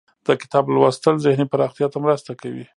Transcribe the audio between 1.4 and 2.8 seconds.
پراختیا ته مرسته کوي.